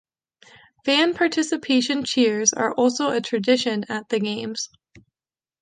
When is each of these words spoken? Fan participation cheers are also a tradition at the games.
Fan 0.83 1.13
participation 1.13 2.03
cheers 2.05 2.53
are 2.53 2.71
also 2.73 3.11
a 3.11 3.21
tradition 3.21 3.85
at 3.87 4.09
the 4.09 4.19
games. 4.19 4.69